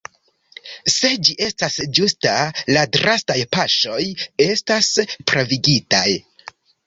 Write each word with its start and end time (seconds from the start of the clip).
Se 0.91 1.09
ĝi 1.27 1.35
estas 1.47 1.75
ĝusta 1.97 2.31
la 2.77 2.85
drastaj 2.97 3.37
paŝoj 3.57 4.01
estas 4.49 4.89
pravigitaj. 5.33 6.09